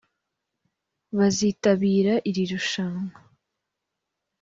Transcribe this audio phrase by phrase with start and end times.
[1.17, 3.17] bazitabira iri rushanwa